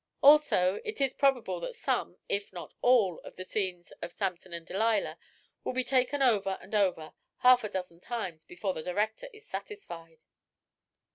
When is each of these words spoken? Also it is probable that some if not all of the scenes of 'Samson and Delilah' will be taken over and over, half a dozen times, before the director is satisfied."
Also 0.23 0.81
it 0.83 0.99
is 0.99 1.13
probable 1.13 1.59
that 1.59 1.75
some 1.75 2.17
if 2.27 2.51
not 2.51 2.73
all 2.81 3.19
of 3.19 3.35
the 3.35 3.45
scenes 3.45 3.91
of 4.01 4.11
'Samson 4.11 4.51
and 4.51 4.65
Delilah' 4.65 5.19
will 5.63 5.73
be 5.73 5.83
taken 5.83 6.23
over 6.23 6.57
and 6.59 6.73
over, 6.73 7.13
half 7.41 7.63
a 7.63 7.69
dozen 7.69 7.99
times, 7.99 8.43
before 8.43 8.73
the 8.73 8.81
director 8.81 9.29
is 9.31 9.47
satisfied." 9.47 10.23